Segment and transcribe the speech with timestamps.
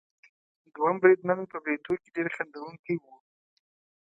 [0.75, 3.15] دوهم بریدمن په بریتونو کې ډېر خندوونکی وو.